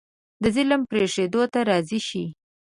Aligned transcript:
د 0.41 0.43
ظلم 0.55 0.81
پرېښودو 0.91 1.41
ته 1.53 1.59
راضي 1.69 1.99
شي. 2.07 2.23